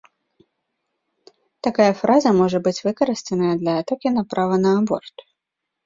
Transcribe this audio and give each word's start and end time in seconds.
Такая 1.67 1.87
фраза 2.01 2.29
можа 2.41 2.63
быць 2.71 2.75
выкарыстаная 2.89 3.55
для 3.63 3.73
атакі 3.85 4.09
на 4.19 4.23
права 4.37 4.55
на 4.67 4.71
аборт. 4.83 5.15